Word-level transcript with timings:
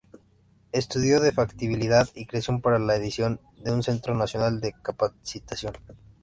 Estudio 0.71 1.19
de 1.19 1.31
Factibilidad 1.31 2.09
y 2.15 2.25
Creación 2.25 2.59
para 2.59 2.79
la 2.79 2.95
Edificación 2.95 3.39
de 3.57 3.71
un 3.71 3.83
Centro 3.83 4.15
Nacional 4.15 4.59
de 4.59 4.73
Capacitación. 4.81 5.75